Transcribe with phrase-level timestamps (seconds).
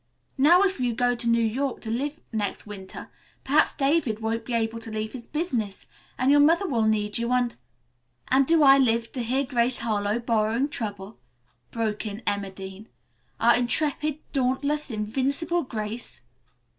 [0.39, 3.11] Now if you go to New York to live next winter
[3.43, 5.85] perhaps David won't be able to leave his business,
[6.17, 7.53] and your mother will need you and"
[8.29, 11.17] "And do I live to hear Grace Harlowe borrowing trouble?"
[11.69, 12.89] broke in Emma Dean.
[13.39, 16.21] "Our intrepid, dauntless, invincible Grace!"